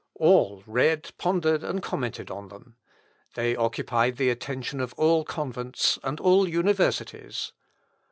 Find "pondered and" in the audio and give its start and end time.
1.19-1.79